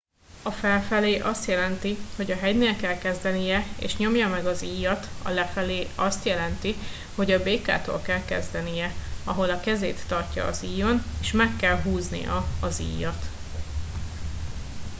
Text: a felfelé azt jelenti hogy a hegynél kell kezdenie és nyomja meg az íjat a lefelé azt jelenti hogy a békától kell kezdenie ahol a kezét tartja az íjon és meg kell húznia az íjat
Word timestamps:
a 0.43 0.51
felfelé 0.51 1.19
azt 1.19 1.45
jelenti 1.47 1.97
hogy 2.15 2.31
a 2.31 2.35
hegynél 2.35 2.75
kell 2.75 2.97
kezdenie 2.97 3.63
és 3.79 3.97
nyomja 3.97 4.27
meg 4.29 4.45
az 4.45 4.63
íjat 4.63 5.07
a 5.23 5.29
lefelé 5.29 5.87
azt 5.95 6.25
jelenti 6.25 6.75
hogy 7.15 7.31
a 7.31 7.43
békától 7.43 8.01
kell 8.01 8.21
kezdenie 8.25 8.91
ahol 9.23 9.49
a 9.49 9.59
kezét 9.59 10.07
tartja 10.07 10.45
az 10.45 10.63
íjon 10.63 11.03
és 11.21 11.31
meg 11.31 11.55
kell 11.55 11.81
húznia 11.81 12.45
az 12.61 12.79
íjat 12.79 13.25